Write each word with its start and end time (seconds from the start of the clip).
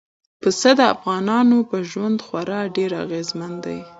پسه 0.41 0.69
د 0.79 0.81
افغانانو 0.95 1.57
په 1.69 1.77
ژوند 1.89 2.17
خورا 2.25 2.61
ډېر 2.75 2.91
اغېزمن 3.03 3.51
دی. 3.65 3.79